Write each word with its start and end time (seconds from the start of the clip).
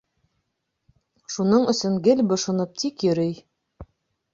Шуның 1.35 1.69
өсөн 1.75 2.03
гел 2.11 2.27
бошоноп 2.35 2.77
тик 2.87 3.11
йөрөй. 3.11 3.41